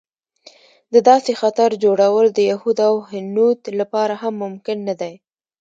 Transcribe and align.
د 0.93 0.95
داسې 1.09 1.31
خطر 1.41 1.69
جوړول 1.83 2.25
د 2.31 2.39
یهود 2.49 2.77
او 2.87 2.93
هنود 3.11 3.59
لپاره 3.79 4.13
هم 4.21 4.33
ممکن 4.43 4.77
نه 4.87 4.95
دی. 5.01 5.13